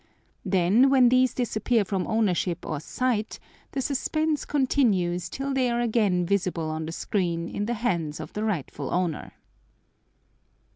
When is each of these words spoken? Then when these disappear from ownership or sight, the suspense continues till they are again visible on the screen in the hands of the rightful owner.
Then 0.43 0.89
when 0.89 1.09
these 1.09 1.31
disappear 1.35 1.85
from 1.85 2.07
ownership 2.07 2.65
or 2.65 2.79
sight, 2.79 3.37
the 3.73 3.81
suspense 3.81 4.45
continues 4.45 5.29
till 5.29 5.53
they 5.53 5.69
are 5.69 5.79
again 5.79 6.25
visible 6.25 6.71
on 6.71 6.87
the 6.87 6.91
screen 6.91 7.47
in 7.47 7.67
the 7.67 7.75
hands 7.75 8.19
of 8.19 8.33
the 8.33 8.43
rightful 8.43 8.91
owner. 8.91 9.33